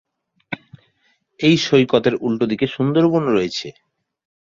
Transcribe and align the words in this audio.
এই 1.39 1.55
সৈকতের 1.57 2.15
উল্টোদিকে 2.21 2.67
সুন্দরবন 2.67 3.23
রয়েছে। 3.27 3.67